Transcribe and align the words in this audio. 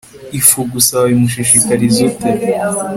ifu 0.39 0.59
gusa 0.73 0.93
wabimushishikariza 1.01 1.99
ute 2.09 2.29